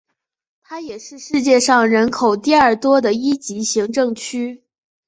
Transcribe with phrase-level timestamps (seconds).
[0.63, 4.63] 它也是世界上人口第二多的一级行政区。